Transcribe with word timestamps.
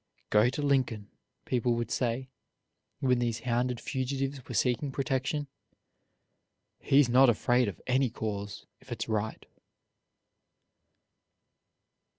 "Go 0.31 0.49
to 0.49 0.63
Lincoln," 0.63 1.11
people 1.45 1.75
would 1.75 1.91
say, 1.91 2.31
when 3.01 3.19
these 3.19 3.41
hounded 3.41 3.79
fugitives 3.79 4.43
were 4.47 4.55
seeking 4.55 4.91
protection; 4.91 5.45
"he's 6.79 7.07
not 7.07 7.29
afraid 7.29 7.67
of 7.67 7.79
any 7.85 8.09
cause, 8.09 8.65
if 8.79 8.91
it's 8.91 9.07
right." 9.07 9.45